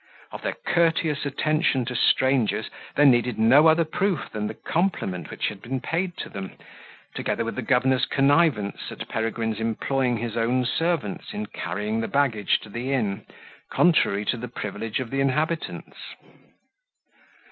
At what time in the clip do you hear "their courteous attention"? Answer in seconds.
0.41-1.85